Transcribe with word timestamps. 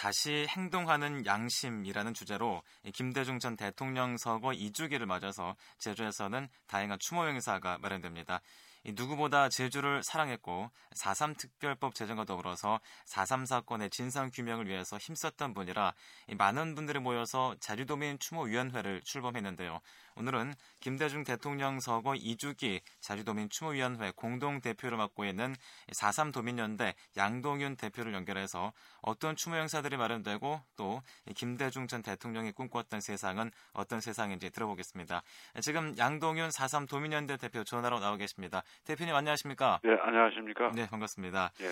다시 0.00 0.46
행동하는 0.48 1.26
양심이라는 1.26 2.14
주제로 2.14 2.62
김대중 2.94 3.38
전 3.38 3.54
대통령 3.54 4.16
서거 4.16 4.48
2주기를 4.48 5.04
맞아서 5.04 5.56
제주에서는 5.76 6.48
다양한 6.68 6.98
추모 6.98 7.26
행사가 7.26 7.76
마련됩니다. 7.82 8.40
누구보다 8.84 9.48
제주를 9.48 10.02
사랑했고 10.02 10.70
4.3 10.94 11.36
특별법 11.36 11.94
제정과 11.94 12.24
더불어서 12.24 12.80
4.3 13.06 13.46
사건의 13.46 13.90
진상 13.90 14.30
규명을 14.32 14.68
위해서 14.68 14.96
힘썼던 14.96 15.54
분이라 15.54 15.94
많은 16.36 16.74
분들이 16.74 16.98
모여서 16.98 17.54
자주도민 17.60 18.18
추모위원회를 18.18 19.02
출범했는데요. 19.02 19.80
오늘은 20.16 20.54
김대중 20.80 21.24
대통령 21.24 21.80
서거 21.80 22.12
2주기 22.12 22.80
자주도민 23.00 23.48
추모위원회 23.48 24.12
공동 24.16 24.60
대표를 24.60 24.98
맡고 24.98 25.24
있는 25.24 25.54
4.3 25.92 26.32
도민연대 26.32 26.94
양동윤 27.16 27.76
대표를 27.76 28.12
연결해서 28.14 28.72
어떤 29.02 29.36
추모 29.36 29.56
행사들이 29.56 29.96
마련되고 29.96 30.60
또 30.76 31.02
김대중 31.34 31.86
전 31.86 32.02
대통령이 32.02 32.52
꿈꿨던 32.52 33.00
세상은 33.00 33.50
어떤 33.72 34.00
세상인지 34.00 34.50
들어보겠습니다. 34.50 35.22
지금 35.62 35.96
양동윤 35.96 36.50
4.3 36.50 36.88
도민연대 36.88 37.36
대표 37.36 37.64
전화로 37.64 38.00
나오 38.00 38.16
계십니다. 38.16 38.62
대표님 38.84 39.14
안녕하십니까? 39.14 39.80
네, 39.82 39.96
안녕하십니까? 40.00 40.72
네, 40.74 40.88
반갑습니다. 40.88 41.52
예. 41.60 41.66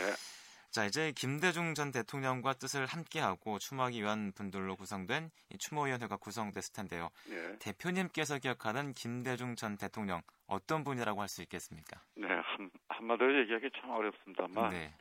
자, 0.70 0.84
이제 0.84 1.12
김대중 1.16 1.74
전 1.74 1.90
대통령과 1.92 2.52
뜻을 2.52 2.84
함께하고 2.84 3.58
추모하기 3.58 4.02
위한 4.02 4.32
분들로 4.32 4.76
구성된 4.76 5.30
추모위원회가 5.58 6.16
구성됐을 6.18 6.74
텐데요. 6.74 7.08
예. 7.30 7.56
대표님께서 7.58 8.38
기억하는 8.38 8.92
김대중 8.92 9.56
전 9.56 9.78
대통령 9.78 10.20
어떤 10.46 10.84
분이라고 10.84 11.22
할 11.22 11.28
수 11.28 11.40
있겠습니까? 11.42 12.00
네, 12.16 12.28
한, 12.28 12.70
한마디로 12.88 13.40
얘기하기 13.40 13.70
참 13.80 13.90
어렵습니다만, 13.90 14.70
네. 14.70 14.92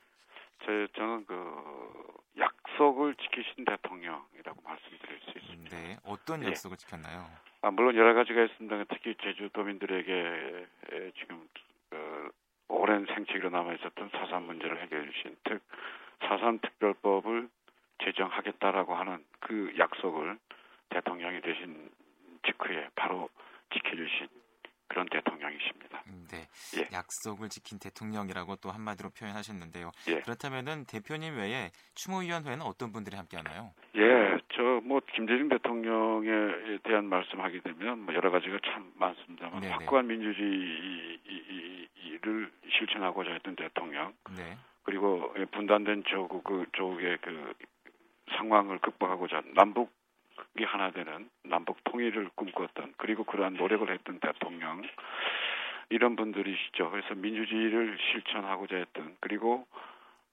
제, 0.66 0.88
저는 0.96 1.26
그, 1.26 1.36
약속을 2.40 3.16
지키신 3.16 3.66
대통령이라고 3.66 4.62
말씀드릴 4.62 5.20
수 5.22 5.38
있습니다. 5.38 5.76
네. 5.76 5.98
어떤 6.05 6.44
예. 6.44 6.48
약속을 6.48 6.77
지켰나요? 6.77 7.26
아, 7.62 7.71
물론 7.71 7.96
여러 7.96 8.14
가지가 8.14 8.43
있습니다. 8.43 8.84
특히 8.86 9.16
제주도민들에게 9.21 10.12
에, 10.91 11.12
지금, 11.20 11.48
그, 11.98 12.31
오랜 12.70 13.05
생칙으로 13.05 13.49
남아 13.49 13.73
있었던 13.76 14.09
사산 14.12 14.43
문제를 14.43 14.81
해결해 14.81 15.09
주신, 15.12 15.35
특, 15.43 15.62
사산 16.21 16.59
특별법을 16.59 17.49
제정하겠다라고 18.03 18.95
하는 18.95 19.23
그 19.40 19.73
약속을 19.77 20.37
대통령이 20.90 21.41
되신 21.41 21.90
직후에 22.45 22.90
바로 22.95 23.29
지켜주신 23.73 24.27
그런 24.87 25.05
대통령이십니다. 25.09 26.03
음, 26.07 26.27
네. 26.31 26.48
예. 26.77 26.87
약속을 26.93 27.49
지킨 27.49 27.77
대통령이라고 27.79 28.55
또 28.57 28.70
한마디로 28.70 29.09
표현하셨는데요. 29.09 29.91
예. 30.07 30.21
그렇다면은 30.21 30.85
대표님 30.85 31.37
외에 31.37 31.71
추모위원회는 31.95 32.62
어떤 32.62 32.91
분들이 32.91 33.18
함께하나요? 33.18 33.73
예, 33.95 34.37
저 34.55 34.68
뭐 34.87 35.01
김대중 35.13 35.49
대통령에 35.49 36.77
대한 36.84 37.05
말씀하게 37.05 37.59
되면 37.59 37.99
뭐 37.99 38.13
여러 38.15 38.31
가지가 38.31 38.57
참 38.65 38.91
많습니다만 38.95 39.59
네네. 39.59 39.73
확고한 39.73 40.07
민주주의 40.07 41.07
를 42.28 42.52
실천하고자 42.70 43.32
했던 43.32 43.56
대통령 43.56 44.14
네. 44.36 44.58
그리고 44.84 45.34
분단된 45.52 46.04
조국 46.08 46.44
그 46.44 46.66
조국의 46.74 47.20
그 47.22 47.54
상황을 48.36 48.80
극복하고자 48.80 49.44
남북이 49.56 50.66
하나 50.66 50.92
되는 50.92 51.30
남북 51.44 51.82
통일을 51.86 52.30
꿈꿨던 52.36 52.96
그리고 52.98 53.24
그러한 53.24 53.54
노력을 53.54 53.90
했던 53.90 54.20
대통령 54.20 54.82
이런 55.90 56.18
분들이시죠. 56.18 56.92
그래서 56.92 57.16
민주주의를 57.16 57.98
실천하고자 58.12 58.76
했던 58.76 59.16
그리고 59.22 59.66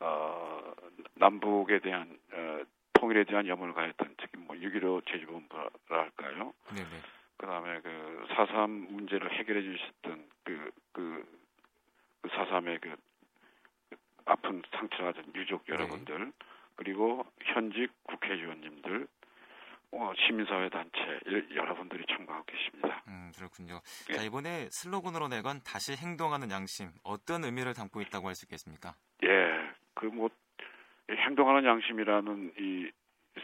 어 0.00 0.72
남북에 1.15 1.78
대한 1.78 2.19
어 2.33 2.62
통일에 2.95 3.22
대한 3.22 3.47
염원을 3.47 3.72
가했던 3.75 4.15
특히 4.17 4.39
뭐 4.39 4.56
6.15 4.56 5.06
제주본부랄까요. 5.06 6.53
네, 6.75 6.83
네. 6.83 7.00
그다음에 7.37 7.81
그 7.83 8.27
사삼 8.34 8.70
문제를 8.70 9.33
해결해 9.33 9.62
4.3의 12.47 12.81
그 12.81 12.94
아픈 14.27 14.62
상처받은 14.72 15.34
유족 15.34 15.65
네. 15.66 15.75
여러분들 15.75 16.27
네. 16.27 16.32
그리고 16.77 17.25
현직 17.43 17.91
국회의원님들 18.05 19.06
어, 19.93 20.12
시민사회 20.27 20.69
단체 20.71 20.99
여러분들이 21.54 22.04
참가하고 22.09 22.44
계십니다. 22.47 23.03
음 23.06 23.31
그렇군요. 23.37 23.81
예. 24.10 24.15
자 24.15 24.22
이번에 24.22 24.69
슬로건으로 24.71 25.28
내건 25.28 25.60
다시 25.62 25.94
행동하는 25.94 26.50
양심 26.50 26.91
어떤 27.04 27.44
의미를 27.44 27.75
담고 27.75 28.00
있다고 28.00 28.27
할 28.28 28.34
수 28.34 28.44
있겠습니까? 28.47 28.94
예, 29.22 29.71
그 29.94 30.06
뭐 30.06 30.31
행동하는 31.10 31.65
양심이라는 31.69 32.54
이 32.59 32.91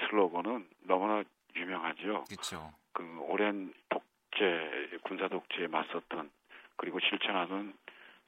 슬로건은 0.09 0.69
너무나 0.81 1.23
유명하죠. 1.55 2.25
그렇죠. 2.29 2.73
그 2.93 3.05
오랜 3.21 3.73
독재 3.91 4.99
군사 5.05 5.29
독재에 5.29 5.67
맞섰던 5.69 6.31
그리고 6.77 6.99
실천하는 7.01 7.75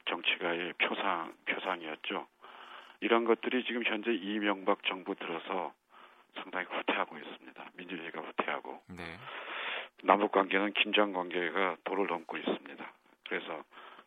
정치가의 0.05 0.73
표상 0.73 1.33
표상이었죠. 1.45 2.27
이런 3.01 3.25
것들이 3.25 3.63
지금 3.65 3.83
현재 3.83 4.11
이명박 4.13 4.83
정부 4.85 5.15
들어서 5.15 5.73
상당히 6.35 6.65
후퇴하고 6.69 7.17
있습니다. 7.17 7.65
민주주의가 7.75 8.21
후퇴하고 8.21 8.81
네. 8.87 9.03
남북 10.03 10.31
관계는 10.31 10.73
긴장 10.73 11.13
관계가 11.13 11.77
도를 11.83 12.07
넘고 12.07 12.37
있습니다. 12.37 12.91
그래서 13.27 13.63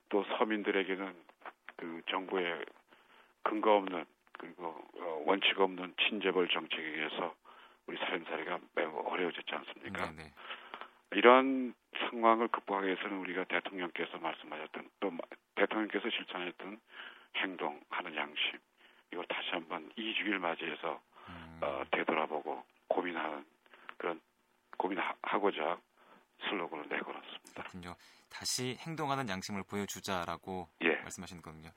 또 0.08 0.24
서민들에게는 0.38 1.14
그 1.76 2.02
정부의 2.08 2.64
근거 3.42 3.76
없는 3.76 4.04
그리고 4.38 4.66
어, 4.98 5.22
원칙 5.26 5.58
없는 5.60 5.94
친재벌 6.08 6.48
정책에 6.48 6.82
의해서 6.82 7.34
우리 7.86 7.96
살림살이가 7.98 8.58
매우 8.74 8.98
어려워졌지 9.06 9.54
않습니까? 9.54 10.10
네, 10.10 10.24
네. 10.24 10.32
이러한 11.12 11.74
상황을 12.10 12.48
극복하기 12.48 12.86
위해서는 12.88 13.18
우리가 13.18 13.44
대통령께서 13.44 14.18
말씀하셨던 14.18 14.88
또 15.00 15.10
마- 15.10 15.18
대통령께서 15.56 16.08
실천했던 16.10 16.80
행동하는 17.36 18.14
양심 18.14 18.58
이걸 19.12 19.26
다시 19.26 19.50
한번 19.50 19.90
2주기를 19.96 20.38
맞이해서 20.38 21.00
음, 21.28 21.60
어, 21.62 21.82
되돌아보고 21.90 22.64
고민하는 22.88 23.44
그런 23.96 24.20
고민하고자 24.78 25.78
슬로건을 26.48 26.88
내걸었습니다. 26.88 27.62
그렇군요. 27.62 27.94
다시 28.28 28.76
행동하는 28.80 29.28
양심을 29.28 29.62
보여주자라고 29.68 30.68
예. 30.82 30.85
말씀하시는 31.06 31.42
거군요. 31.42 31.70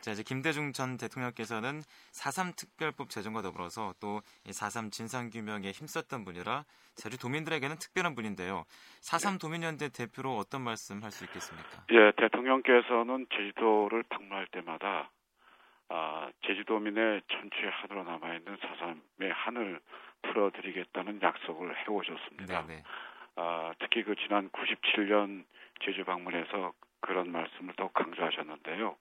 자, 0.00 0.12
이제 0.12 0.22
김대중 0.22 0.72
전 0.72 0.96
대통령께서는 0.96 1.80
4.3 2.12 2.56
특별법 2.56 3.10
제정과 3.10 3.42
더불어서 3.42 3.94
또 4.00 4.20
4.3 4.46 4.92
진상규명에 4.92 5.70
힘썼던 5.70 6.24
분이라 6.24 6.64
제주 6.94 7.18
도민들에게는 7.18 7.76
특별한 7.78 8.14
분인데요. 8.14 8.64
4.3 9.00 9.40
도민연대 9.40 9.88
대표로 9.88 10.36
어떤 10.36 10.62
말씀 10.62 11.02
할 11.02 11.10
수 11.14 11.24
있겠습니까? 11.24 11.84
예, 11.92 12.12
대통령께서는 12.16 13.26
제주도를 13.34 14.02
방문할 14.04 14.46
때마다 14.48 15.10
아, 15.88 16.28
제주도민의 16.46 17.22
천추의 17.28 17.70
한으로 17.70 18.02
남아있는 18.04 18.56
사삼의 18.60 19.32
한을 19.32 19.80
풀어드리겠다는 20.22 21.20
약속을 21.22 21.76
해오셨습니다. 21.86 22.66
네, 22.66 22.76
네. 22.76 22.82
아, 23.36 23.72
특히 23.78 24.02
그 24.02 24.14
지난 24.16 24.48
97년 24.50 25.44
제주 25.84 26.04
방문에서 26.04 26.72
그런 27.04 27.30
말씀을 27.30 27.74
더 27.74 27.88
강조하셨는데요. 27.88 28.96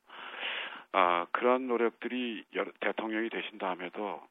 아, 0.91 1.25
그런 1.31 1.68
노력들이 1.68 2.44
여러- 2.53 2.72
대통령이 2.80 3.30
되신 3.30 3.58
다음에도 3.58 4.22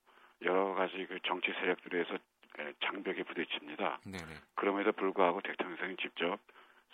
여러 0.42 0.74
가지 0.74 1.06
그 1.08 1.18
정치 1.24 1.52
세력들에서 1.52 2.14
에, 2.58 2.72
장벽에 2.84 3.22
부딪힙니다. 3.22 4.00
네, 4.06 4.18
네. 4.18 4.34
그럼에도 4.54 4.92
불구하고 4.92 5.40
대통령이 5.40 5.96
직접 5.96 6.38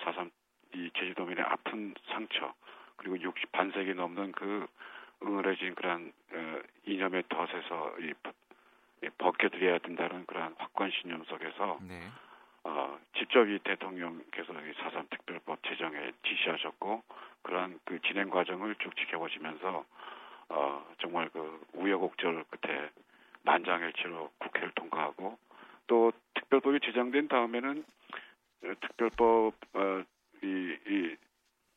사삼 0.04 0.30
이 0.74 0.90
제주도민의 0.96 1.44
아픈 1.44 1.94
상처 2.12 2.54
그리고 2.96 3.18
60 3.20 3.50
반세기 3.52 3.94
넘는 3.94 4.32
그 4.32 4.66
응어려진 5.22 5.74
그런 5.74 6.12
어, 6.32 6.60
이념의 6.86 7.24
덫에서 7.28 7.96
이, 8.00 8.12
벗- 8.22 8.34
이 9.02 9.08
벗겨드려야 9.18 9.78
된다는 9.78 10.24
그러한 10.26 10.54
확고한 10.58 10.92
신념 10.92 11.24
속에서 11.24 11.78
네. 11.82 12.00
어, 12.68 12.98
직접 13.16 13.48
이 13.48 13.58
대통령께서 13.60 14.52
이 14.52 14.72
사삼 14.74 15.06
특별법 15.08 15.62
제정에 15.62 16.12
지시하셨고 16.22 17.02
그러한 17.42 17.80
그 17.86 17.98
진행 18.02 18.28
과정을 18.28 18.74
쭉 18.76 18.94
지켜보시면서 18.94 19.84
어, 20.50 20.86
정말 20.98 21.30
그 21.30 21.60
우여곡절 21.72 22.44
끝에 22.50 22.90
만장일치로 23.42 24.32
국회를 24.38 24.70
통과하고 24.72 25.38
또 25.86 26.12
특별법이 26.34 26.80
제정된 26.80 27.28
다음에는 27.28 27.84
어, 28.64 28.72
특별법 28.82 29.54
어, 29.72 30.04
이, 30.42 30.76
이, 30.86 31.16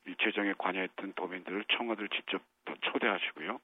이 0.07 0.15
제정에 0.19 0.53
관여했던 0.57 1.13
도민들을 1.13 1.63
청와대를 1.71 2.09
직접 2.09 2.41
또 2.65 2.75
초대하시고요. 2.81 3.59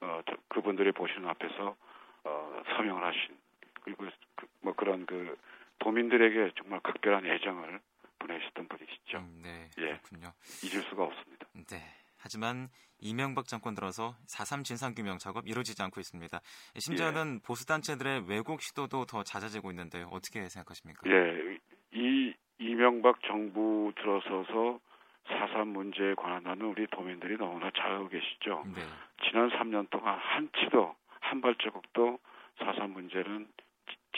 어, 0.00 0.20
저- 0.28 0.36
그분들이 0.48 0.90
보시는 0.90 1.28
앞에서 1.28 1.76
어, 2.24 2.62
서명을 2.74 3.04
하신 3.04 3.36
그리고 3.82 4.06
그, 4.34 4.46
뭐 4.60 4.72
그런 4.74 5.06
그 5.06 5.36
도민들에게 5.78 6.52
정말 6.56 6.80
각별한 6.80 7.26
애정을 7.26 7.80
보내셨던 8.18 8.68
분이시죠. 8.68 9.18
음, 9.18 9.40
네. 9.42 9.70
예. 9.78 9.98
그렇군요. 9.98 10.32
잊을 10.62 10.82
수가 10.82 11.04
없습니다. 11.04 11.46
네. 11.52 11.82
하지만 12.18 12.68
이명박 13.00 13.46
정권 13.46 13.74
들어서 13.74 14.14
4.3 14.34 14.64
진상규명 14.64 15.18
작업 15.18 15.46
이루어지지 15.46 15.82
않고 15.82 16.00
있습니다. 16.00 16.40
심지어는 16.78 17.34
예. 17.36 17.46
보수단체들의 17.46 18.24
왜곡 18.28 18.62
시도도 18.62 19.04
더 19.04 19.22
잦아지고 19.22 19.70
있는데 19.72 20.02
어떻게 20.10 20.48
생각하십니까? 20.48 21.02
예, 21.06 21.58
이 21.92 22.32
이명박 22.58 23.20
정부 23.26 23.92
들어서서 23.96 24.80
4.3 25.26 25.66
문제에 25.66 26.14
관한 26.14 26.46
한 26.46 26.60
우리 26.62 26.86
도민들이 26.86 27.36
너무나 27.36 27.70
잘 27.76 27.92
알고 27.92 28.08
계시죠. 28.08 28.64
네. 28.74 28.80
지난 29.28 29.50
3년 29.50 29.90
동안 29.90 30.18
한치도 30.18 30.94
한 31.20 31.40
발자국도 31.42 32.18
4.3 32.58 32.90
문제는 32.90 33.48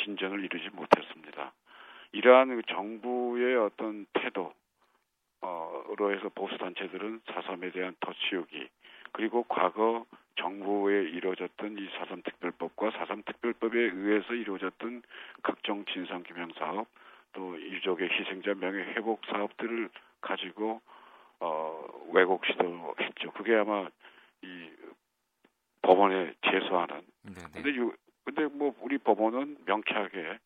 진전을 0.06 0.44
이루지 0.44 0.70
못했습니다. 0.70 1.52
이러한 2.12 2.62
정부의 2.68 3.56
어떤 3.56 4.06
태도, 4.12 4.54
어로 5.40 6.12
해서 6.12 6.28
보수 6.28 6.56
단체들은 6.58 7.20
4.3에 7.20 7.72
대한 7.72 7.94
덧씌우기 8.00 8.68
그리고 9.12 9.42
과거 9.44 10.06
정부에 10.36 11.02
이루어졌던 11.04 11.76
이4.3 11.76 12.24
특별법과 12.24 12.90
4.3 12.90 13.24
특별법에 13.24 13.78
의해서 13.78 14.34
이루어졌던 14.34 15.02
각종 15.42 15.84
진상 15.86 16.22
규명 16.22 16.50
사업 16.58 16.86
또 17.32 17.60
유족의 17.60 18.08
희생자 18.10 18.54
명예 18.54 18.80
회복 18.80 19.24
사업들을 19.26 19.90
가지고 20.20 20.80
어 21.40 21.84
왜곡 22.12 22.46
시도했죠. 22.46 23.32
그게 23.32 23.54
아마 23.56 23.88
이 24.42 24.70
법원에 25.82 26.34
제소하는. 26.42 27.02
네네. 27.22 27.34
네. 27.34 27.50
근데 27.52 27.70
유, 27.76 27.92
근데 28.36 28.54
뭐 28.54 28.74
우리 28.82 28.98
법원은 28.98 29.56
명쾌하게 29.64 30.38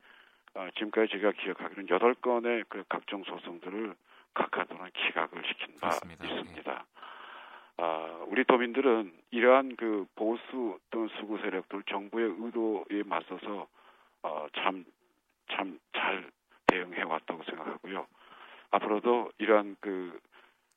어, 0.55 0.69
지금까지 0.75 1.11
제가 1.13 1.33
기억하기로는 1.33 1.91
여덟 1.91 2.15
건의 2.15 2.65
그 2.69 2.85
각종 2.89 3.25
소송들을 3.25 3.95
각하도는 4.35 4.91
기각을 4.95 5.43
시킨 5.45 5.75
바 5.81 5.89
그렇습니다. 5.89 6.25
있습니다. 6.27 6.73
예. 6.73 7.83
아, 7.83 8.25
우리 8.29 8.45
도민들은 8.45 9.13
이러한 9.33 9.75
그 9.77 10.07
보수 10.15 10.79
또는 10.91 11.09
수구 11.19 11.39
세력들 11.39 11.83
정부의 11.89 12.35
의도에 12.39 13.03
맞서서 13.05 13.67
어, 14.23 14.47
참 14.55 14.85
참 15.51 15.79
잘 15.93 16.31
대응해 16.69 17.03
왔다고 17.03 17.43
생각하고요. 17.43 18.07
앞으로도 18.71 19.33
이러한 19.39 19.77
그 19.81 20.19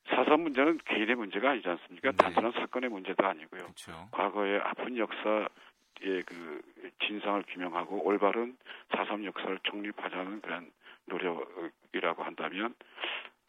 사선 0.08 0.40
문제는 0.40 0.78
개인의 0.84 1.14
문제가 1.14 1.50
아니지 1.50 1.68
않습니까? 1.68 2.10
네. 2.10 2.16
단순한 2.16 2.52
사건의 2.52 2.90
문제도 2.90 3.24
아니고요. 3.24 3.62
그렇죠. 3.62 4.08
과거의 4.10 4.58
아픈 4.60 4.96
역사의 4.98 5.48
그 6.26 6.60
진상을 7.06 7.44
규명하고 7.48 8.04
올바른 8.04 8.56
사삼 8.90 9.24
역사를 9.24 9.58
정립하자는 9.70 10.40
그런 10.40 10.70
노력이라고 11.06 12.22
한다면 12.22 12.74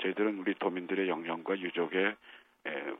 저희들은 0.02 0.40
우리 0.40 0.54
도민들의 0.56 1.08
영향과 1.08 1.58
유족의 1.60 2.16
에, 2.68 2.94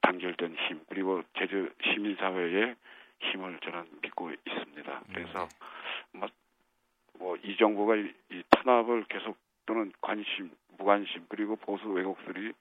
단결된 0.00 0.56
힘 0.56 0.80
그리고 0.88 1.22
제주 1.38 1.70
시민사회의 1.84 2.74
힘을 3.20 3.58
저는 3.60 3.86
믿고 4.02 4.32
있습니다. 4.32 5.02
그래서 5.12 5.48
네. 6.12 6.18
뭐, 6.18 6.28
뭐이 7.18 7.56
정부가 7.56 7.96
이, 7.96 8.12
이 8.30 8.42
탄압을 8.50 9.04
계속 9.04 9.36
또는 9.66 9.92
관심, 10.00 10.50
무관심 10.76 11.26
그리고 11.28 11.56
보수 11.56 11.88
왜곡들이 11.88 12.52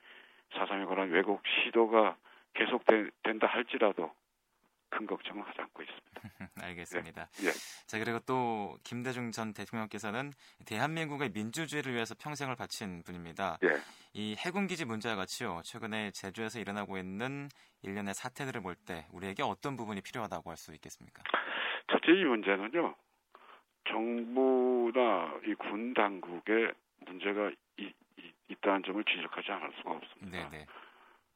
사상에 0.53 0.85
관한 0.85 1.09
왜곡 1.09 1.41
시도가 1.47 2.15
계속된다 2.53 3.47
할지라도 3.47 4.11
큰 4.91 5.07
걱정은 5.07 5.41
하지 5.41 5.61
않고 5.61 5.81
있습니다. 5.81 6.11
알겠습니다. 6.61 7.27
예, 7.43 7.47
예. 7.47 7.51
자 7.87 7.97
그리고 7.97 8.19
또 8.27 8.77
김대중 8.83 9.31
전 9.31 9.53
대통령께서는 9.53 10.31
대한민국의 10.65 11.31
민주주의를 11.33 11.93
위해서 11.93 12.13
평생을 12.19 12.55
바친 12.55 13.01
분입니다. 13.03 13.57
예. 13.63 13.69
이 14.13 14.35
해군 14.37 14.67
기지 14.67 14.85
문제와 14.85 15.15
같이요. 15.15 15.61
최근에 15.63 16.11
제주에서 16.11 16.59
일어나고 16.59 16.97
있는 16.97 17.49
일련의 17.81 18.13
사태들을 18.13 18.61
볼 18.61 18.75
때 18.85 19.07
우리에게 19.11 19.41
어떤 19.43 19.75
부분이 19.77 20.01
필요하다고 20.01 20.49
할 20.49 20.57
수 20.57 20.73
있겠습니까? 20.75 21.23
첫째 21.89 22.11
이 22.11 22.23
문제는요. 22.25 22.95
정부나 23.89 25.39
이 25.45 25.55
군 25.55 25.93
당국에 25.93 26.71
문제가 27.07 27.49
이, 27.77 27.91
이, 28.17 28.31
있다는 28.49 28.83
점을 28.83 29.03
지적하지 29.03 29.51
않을 29.51 29.71
수가 29.77 29.91
없습니다. 29.91 30.49
네네. 30.49 30.65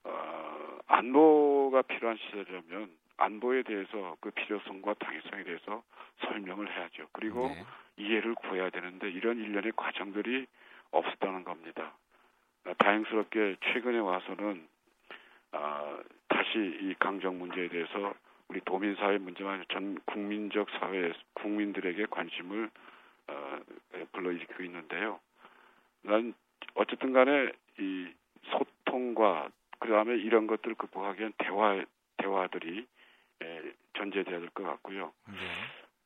어, 0.03 0.77
안보가 0.87 1.81
필요한 1.83 2.17
시절이라면 2.17 2.91
안보에 3.17 3.63
대해서 3.63 4.17
그 4.19 4.31
필요성과 4.31 4.95
당위성에 4.95 5.43
대해서 5.43 5.83
설명을 6.25 6.71
해야죠. 6.71 7.07
그리고 7.11 7.47
네. 7.47 7.63
이해를 7.97 8.35
구해야 8.35 8.69
되는데 8.69 9.09
이런 9.09 9.37
일련의 9.37 9.73
과정들이 9.75 10.47
없었다는 10.91 11.43
겁니다. 11.43 11.93
아, 12.65 12.73
다행스럽게 12.73 13.57
최근에 13.63 13.99
와서는 13.99 14.67
아, 15.51 15.99
다시 16.27 16.57
이 16.81 16.95
강정 16.99 17.39
문제에 17.39 17.69
대해서 17.69 18.13
우리 18.47 18.61
도민 18.61 18.95
사회 18.95 19.17
문제만 19.17 19.65
전 19.69 19.97
국민적 20.05 20.69
사회 20.79 21.13
국민들에게 21.33 22.05
관심을 22.07 22.69
어, 23.27 23.59
불러일으키고 24.11 24.63
있는데요. 24.63 25.19
난 26.03 26.33
어쨌든 26.75 27.13
간에 27.13 27.51
이 27.79 28.07
소통과 28.43 29.49
그 29.79 29.89
다음에 29.89 30.15
이런 30.15 30.47
것들을 30.47 30.75
극복하기 30.75 31.19
위한 31.19 31.33
대화 31.37 31.83
대화들이 32.17 32.77
예, 32.77 32.85
전제돼야 33.97 34.39
될 34.39 34.49
것 34.49 34.63
같고요. 34.63 35.11
네. 35.27 35.35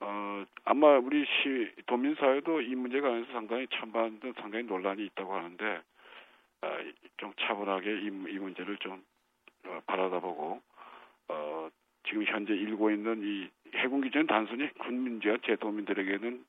어, 0.01 0.45
아마 0.63 0.97
우리 0.97 1.25
시, 1.25 1.71
도민사회도 1.85 2.61
이 2.61 2.75
문제 2.75 3.01
관해서 3.01 3.31
상당히 3.33 3.67
찬반 3.67 4.19
등 4.19 4.33
상당히 4.39 4.63
논란이 4.65 5.05
있다고 5.07 5.35
하는데, 5.35 5.81
어, 6.61 6.77
좀 7.17 7.33
차분하게 7.39 8.01
이, 8.01 8.05
이 8.05 8.09
문제를 8.39 8.77
좀 8.77 9.03
어, 9.65 9.81
바라다보고, 9.87 10.61
어, 11.29 11.69
지금 12.07 12.23
현재 12.25 12.53
일고 12.53 12.91
있는 12.91 13.21
이 13.23 13.49
해군 13.75 14.01
기지는 14.01 14.25
단순히 14.27 14.69
군민지와 14.75 15.37
제도민들에게는 15.45 16.45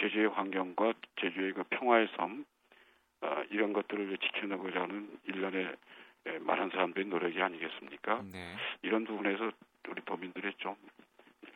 제주의 0.00 0.26
환경과 0.26 0.94
제주의 1.20 1.52
그 1.52 1.62
평화의 1.70 2.08
섬, 2.16 2.44
어, 3.20 3.42
이런 3.50 3.72
것들을 3.72 4.16
지켜내고자 4.18 4.82
하는 4.82 5.08
일련의 5.24 5.76
많은 6.40 6.70
사람들의 6.70 7.06
노력이 7.06 7.40
아니겠습니까? 7.40 8.22
네. 8.32 8.54
이런 8.82 9.04
부분에서 9.04 9.50
우리 9.88 10.02
도민들의 10.04 10.54
좀 10.58 10.74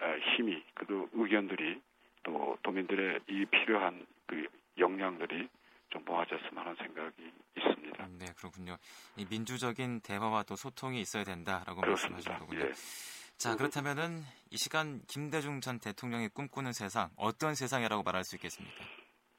아, 0.01 0.17
힘이 0.35 0.63
그리고 0.75 1.09
의견들이 1.13 1.81
또 2.23 2.57
도민들의 2.63 3.21
이 3.29 3.45
필요한 3.47 4.07
그 4.27 4.47
역량들이 4.79 5.49
좀 5.91 6.05
모아졌으면 6.05 6.57
하는 6.57 6.75
생각이 6.77 7.33
있습니다. 7.57 8.09
네, 8.19 8.27
그렇군요. 8.37 8.77
이 9.17 9.27
민주적인 9.29 10.01
대화와 10.01 10.45
또 10.45 10.57
소통이 10.57 11.01
있어야 11.01 11.25
된다라고 11.25 11.81
그렇습니다. 11.83 12.15
말씀하신 12.15 12.47
거군요. 12.47 12.67
예. 12.67 12.73
자, 13.37 13.57
그렇다면은 13.57 14.21
이 14.51 14.57
시간 14.57 15.01
김대중 15.09 15.61
전 15.61 15.79
대통령이 15.79 16.29
꿈꾸는 16.29 16.73
세상 16.73 17.11
어떤 17.17 17.55
세상이라고 17.55 18.03
말할 18.03 18.25
수 18.25 18.37
있겠습니까? 18.37 18.85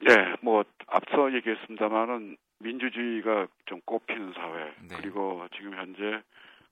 네, 0.00 0.36
뭐 0.42 0.62
앞서 0.86 1.32
얘기했습니다만은 1.34 2.36
민주주의가 2.58 3.46
좀 3.66 3.80
꼽히는 3.84 4.32
사회 4.34 4.74
네. 4.88 4.96
그리고 5.00 5.46
지금 5.56 5.74
현재 5.74 6.22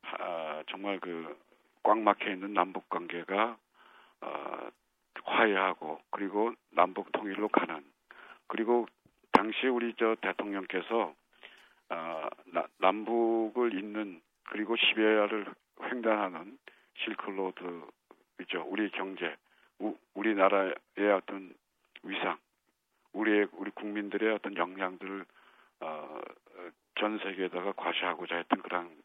아, 0.03 0.63
정말 0.71 1.01
그 1.01 1.37
꽉 1.83 1.99
막혀 1.99 2.31
있는 2.31 2.55
남북 2.55 2.89
관계가 2.89 3.57
어, 4.21 4.69
화해하고 5.25 6.01
그리고 6.11 6.55
남북 6.71 7.11
통일로 7.13 7.49
가는 7.49 7.85
그리고 8.47 8.87
당시 9.33 9.67
우리 9.67 9.95
저 9.99 10.15
대통령께서 10.21 11.15
어, 11.91 12.29
나, 12.47 12.67
남북을 12.79 13.75
잇는 13.75 14.21
그리고 14.45 14.77
시베리아를 14.77 15.47
횡단하는 15.83 16.59
실크로드 16.99 17.83
있죠 18.43 18.65
우리 18.69 18.91
경제 18.91 19.37
우, 19.79 19.97
우리나라의 20.15 20.75
어떤 21.17 21.55
위상 22.03 22.39
우리의 23.13 23.49
우리 23.53 23.71
국민들의 23.73 24.33
어떤 24.33 24.57
역량들을 24.57 25.25
어, 25.81 26.21
전 26.97 27.19
세계에다가 27.19 27.73
과시하고자 27.73 28.37
했던 28.37 28.63
그런 28.63 29.03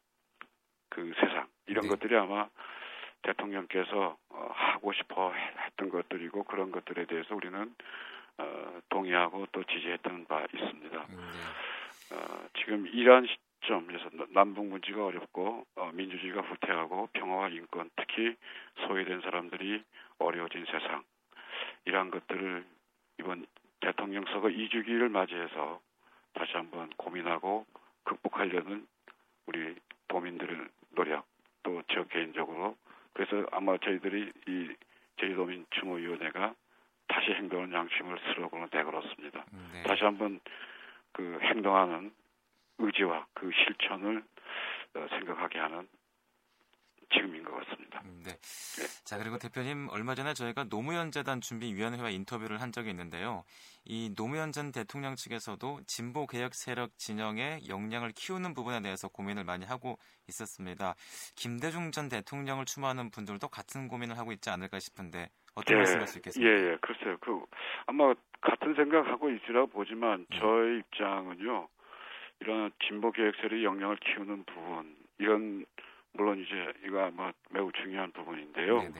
그 0.88 1.12
세상 1.20 1.48
이런 1.66 1.82
네. 1.82 1.88
것들이 1.88 2.16
아마 2.16 2.48
대통령께서 3.28 4.16
어, 4.30 4.50
하고 4.52 4.92
싶어 4.92 5.32
했던 5.32 5.90
것들이고 5.90 6.44
그런 6.44 6.70
것들에 6.72 7.04
대해서 7.06 7.34
우리는 7.34 7.74
어, 8.38 8.80
동의하고 8.88 9.46
또 9.52 9.64
지지했던 9.64 10.26
바 10.26 10.46
있습니다. 10.52 11.06
네. 11.08 11.16
어, 12.14 12.48
지금 12.58 12.86
이러한 12.86 13.26
시점에서 13.26 14.10
남북 14.30 14.66
문제가 14.66 15.06
어렵고 15.06 15.66
어, 15.76 15.90
민주주의가 15.92 16.40
후퇴하고 16.40 17.08
평화와 17.12 17.48
인권 17.48 17.90
특히 17.96 18.34
소외된 18.86 19.20
사람들이 19.20 19.82
어려워진 20.18 20.64
세상 20.66 21.02
이러한 21.84 22.10
것들을 22.10 22.64
이번 23.20 23.46
대통령 23.80 24.24
선거 24.26 24.48
2주기를 24.48 25.08
맞이해서 25.10 25.80
다시 26.32 26.52
한번 26.52 26.90
고민하고 26.96 27.66
극복하려는 28.04 28.86
우리 29.46 29.74
도민들의 30.08 30.68
노력 30.94 31.26
또 31.62 31.82
저 31.88 32.04
개인적으로 32.04 32.76
그래서 33.18 33.44
아마 33.50 33.76
저희들이 33.78 34.32
이 34.46 34.68
제주도민 35.18 35.66
추모위원회가 35.70 36.54
다시 37.08 37.32
행동하는 37.32 37.74
양심을 37.74 38.16
슬로건으로 38.32 38.68
내걸었습니다. 38.72 39.44
네. 39.72 39.82
다시 39.82 40.04
한번 40.04 40.38
그 41.10 41.36
행동하는 41.42 42.12
의지와 42.78 43.26
그 43.34 43.50
실천을 43.52 44.22
어, 44.94 45.06
생각하게 45.10 45.58
하는 45.58 45.88
지금인 47.12 47.42
것 47.44 47.54
같습니다. 47.56 48.02
음, 48.04 48.22
네. 48.24 48.32
네. 48.32 48.86
자 49.04 49.18
그리고 49.18 49.38
대표님 49.38 49.88
얼마 49.90 50.14
전에 50.14 50.34
저희가 50.34 50.64
노무현 50.64 51.10
재단 51.10 51.40
준비위원회와 51.40 52.10
인터뷰를 52.10 52.60
한 52.60 52.72
적이 52.72 52.90
있는데요. 52.90 53.44
이 53.84 54.14
노무현 54.14 54.52
전 54.52 54.70
대통령 54.70 55.16
측에서도 55.16 55.80
진보 55.86 56.26
개혁 56.26 56.54
세력 56.54 56.96
진영의 56.98 57.68
역량을 57.68 58.12
키우는 58.14 58.54
부분에 58.54 58.82
대해서 58.82 59.08
고민을 59.08 59.44
많이 59.44 59.64
하고 59.64 59.98
있었습니다. 60.28 60.94
김대중 61.36 61.90
전 61.90 62.08
대통령을 62.08 62.66
추모하는 62.66 63.10
분들도 63.10 63.48
같은 63.48 63.88
고민을 63.88 64.18
하고 64.18 64.32
있지 64.32 64.50
않을까 64.50 64.78
싶은데 64.78 65.30
어떤 65.54 65.74
예, 65.74 65.78
말씀할 65.78 66.06
수 66.06 66.18
있겠습니까? 66.18 66.52
예, 66.52 66.72
예, 66.72 66.76
글쎄요. 66.80 67.16
그 67.20 67.44
아마 67.86 68.14
같은 68.40 68.74
생각하고 68.74 69.30
있으라고 69.30 69.68
보지만 69.68 70.26
예. 70.32 70.38
저의 70.38 70.78
입장은요. 70.80 71.68
이런 72.40 72.70
진보 72.86 73.10
개혁 73.10 73.34
세력의 73.36 73.64
역량을 73.64 73.96
키우는 73.96 74.44
부분 74.44 74.96
이런 75.18 75.64
물론 76.12 76.40
이제 76.40 76.72
이거 76.84 77.04
아마 77.06 77.32
매우 77.50 77.70
중요한 77.72 78.10
부분인데요. 78.12 78.80
네네. 78.80 78.94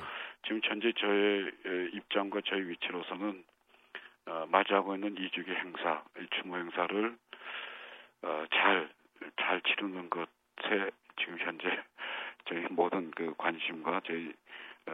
지금 0.45 0.61
현재 0.65 0.93
저의 0.93 1.51
입장과 1.95 2.41
저의 2.47 2.69
위치로서는 2.69 3.45
어, 4.27 4.47
맞이하고 4.51 4.95
있는 4.95 5.17
이주기 5.17 5.51
행사, 5.51 6.05
이 6.21 6.27
추모 6.37 6.57
행사를 6.57 7.17
어, 8.23 8.45
잘, 8.53 8.91
잘 9.41 9.61
치르는 9.63 10.11
것에 10.11 10.91
지금 11.19 11.39
현재 11.39 11.65
저희 12.47 12.67
모든 12.71 13.11
그 13.13 13.35
관심과 13.37 14.03
저희 14.05 14.33
어, 14.87 14.93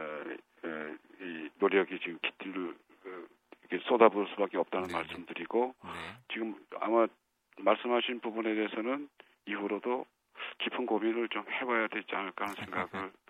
어, 0.63 0.95
이 1.21 1.49
노력이 1.59 1.99
지금 1.99 2.17
깃들을 2.21 2.69
어, 2.69 3.25
이렇게 3.69 3.85
쏟아부을 3.87 4.27
수밖에 4.29 4.57
없다는 4.57 4.87
네네. 4.87 4.99
말씀드리고 4.99 5.75
네. 5.83 5.89
지금 6.31 6.55
아마 6.79 7.07
말씀하신 7.57 8.21
부분에 8.21 8.53
대해서는 8.55 9.09
이후로도 9.47 10.05
깊은 10.59 10.85
고민을 10.85 11.29
좀 11.29 11.45
해봐야 11.49 11.87
되지 11.87 12.07
않을까 12.13 12.45
하는 12.45 12.55
생각을 12.55 13.11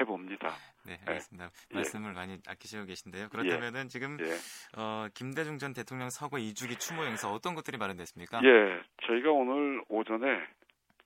해봅니다. 0.00 0.48
네, 0.86 0.96
네. 0.96 1.00
알겠습니다. 1.06 1.48
네. 1.48 1.74
말씀을 1.74 2.10
예. 2.10 2.14
많이 2.14 2.38
아끼시고 2.46 2.84
계신데요. 2.84 3.28
그렇다면은 3.30 3.84
예. 3.84 3.88
지금 3.88 4.18
예. 4.20 4.34
어, 4.80 5.08
김대중 5.14 5.58
전 5.58 5.72
대통령 5.72 6.10
서거 6.10 6.36
2주기 6.36 6.78
추모 6.78 7.04
행사 7.04 7.28
어떤 7.28 7.54
것들이 7.54 7.78
마련됐습니까? 7.78 8.40
예, 8.44 8.80
저희가 9.06 9.30
오늘 9.30 9.82
오전에 9.88 10.46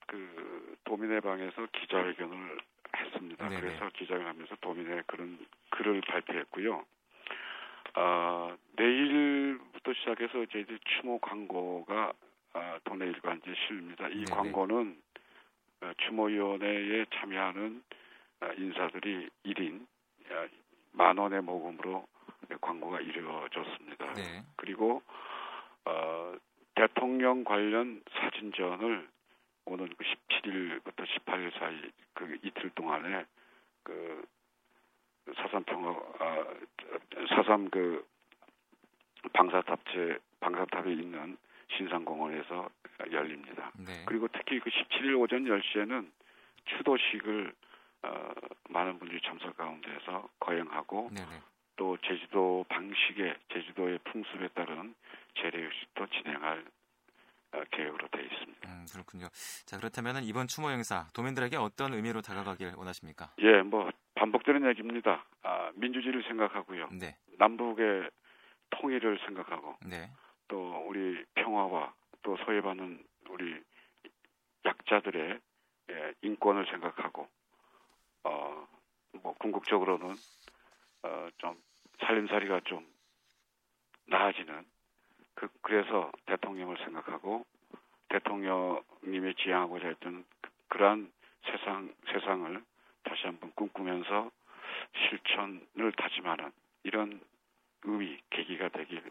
그 0.07 0.77
도민회 0.83 1.21
방에서 1.21 1.67
기자회견을 1.71 2.57
했습니다. 2.95 3.49
네네. 3.49 3.61
그래서 3.61 3.89
기자회견하면서 3.93 4.55
도민회 4.57 5.01
그런 5.07 5.39
글을 5.71 6.01
발표했고요. 6.01 6.85
아, 7.95 8.55
내일부터 8.75 9.93
시작해서 9.93 10.43
이제 10.43 10.65
추모 10.85 11.19
광고가 11.19 12.13
아, 12.53 12.79
동네 12.83 13.05
일관지에 13.07 13.53
실립니다. 13.67 14.07
이 14.09 14.25
네네. 14.25 14.31
광고는 14.31 14.97
어, 14.97 15.12
추모위원회에 15.97 17.05
참여하는 17.13 17.83
어, 18.41 18.49
인사들이 18.57 19.29
1인 19.45 19.85
어, 20.31 20.47
만 20.91 21.17
원의 21.17 21.41
모금으로 21.41 22.05
광고가 22.61 23.01
이루어졌습니다. 23.01 24.13
네. 24.13 24.43
그리고 24.55 25.01
어, 25.85 26.35
대통령 26.75 27.43
관련 27.43 28.01
사진전을 28.13 29.07
오는 29.65 29.89
그 29.97 30.03
17일부터 30.03 31.05
18일 31.05 31.59
사이 31.59 31.91
그 32.13 32.37
이틀 32.43 32.69
동안에 32.71 33.25
그 33.83 34.25
사삼 35.35 35.63
평화 35.63 35.91
아, 36.19 36.45
사삼 37.29 37.69
그 37.69 38.05
방사탑체 39.31 40.19
방사탑에 40.41 40.91
있는 40.91 41.37
신상공원에서 41.77 42.69
열립니다. 43.13 43.71
네. 43.77 44.03
그리고 44.05 44.27
특히 44.27 44.59
그 44.59 44.69
17일 44.69 45.19
오전 45.19 45.45
10시에는 45.45 46.09
추도식을 46.65 47.53
어, 48.03 48.33
많은 48.69 48.99
분들이 48.99 49.21
참석 49.21 49.55
가운데서 49.55 50.29
거행하고 50.39 51.09
네네. 51.13 51.41
또 51.75 51.97
제주도 52.05 52.65
방식의 52.69 53.35
제주도의 53.53 53.99
풍습에 54.03 54.49
따른 54.49 54.93
재래식도 55.35 56.07
진행할 56.07 56.65
어, 57.53 57.63
계획으로 57.71 58.07
되어 58.09 58.23
있습니다. 58.23 58.69
음, 58.69 58.85
그렇군요. 58.91 59.27
자 59.65 59.77
그렇다면 59.77 60.23
이번 60.23 60.47
추모 60.47 60.69
행사 60.69 61.07
도민들에게 61.13 61.55
어떤 61.57 61.93
의미로 61.93 62.21
다가가길 62.21 62.73
원하십니까? 62.75 63.31
예, 63.39 63.61
뭐 63.61 63.89
반복되는 64.15 64.67
얘기입니다. 64.69 65.25
아, 65.43 65.71
민주주의를 65.75 66.23
생각하고요. 66.23 66.89
네. 66.99 67.15
남북의 67.37 68.09
통일을 68.71 69.19
생각하고 69.25 69.75
네. 69.85 70.09
또 70.47 70.83
우리 70.87 71.23
평화와 71.35 71.93
또 72.23 72.37
소외받는 72.37 73.03
우리 73.29 73.61
약자들의 74.65 75.39
예, 75.91 76.13
인권을 76.21 76.65
생각하고 76.67 77.27
어 78.23 78.67
뭐 79.21 79.33
궁극적으로는 79.39 80.15
어 81.03 81.29
좀 81.37 81.61
살림살이가 81.99 82.61
좀 82.65 82.85
나아지는 84.07 84.65
그 85.35 85.47
그래서 85.61 86.11
대통령을 86.25 86.77
생각하고 86.77 87.45
대통령님이 88.09 89.35
지향하고자 89.35 89.87
했던 89.87 90.25
그, 90.41 90.49
그러한 90.69 91.11
세상 91.45 91.93
세상을 92.11 92.63
다시 93.03 93.23
한번 93.25 93.51
꿈꾸면서 93.55 94.31
실천을 95.09 95.91
다짐하는 95.97 96.51
이런 96.83 97.21
의미 97.83 98.19
계기가 98.29 98.69
되길. 98.69 99.03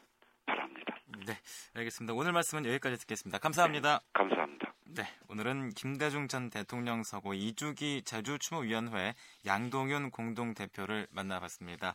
네, 1.26 1.38
알겠습니다. 1.74 2.14
오늘 2.14 2.32
말씀은 2.32 2.66
여기까지 2.66 2.98
듣겠습니다. 2.98 3.38
감사합니다. 3.38 3.98
네, 3.98 4.10
감사합니다. 4.12 4.74
네, 4.94 5.08
오늘은 5.28 5.70
김대중 5.70 6.28
전 6.28 6.50
대통령 6.50 7.02
서고 7.02 7.32
2주기 7.32 8.04
제주추모위원회 8.04 9.14
양동윤 9.46 10.10
공동대표를 10.10 11.06
만나봤습니다. 11.10 11.90